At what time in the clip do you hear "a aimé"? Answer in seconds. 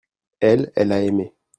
0.93-1.35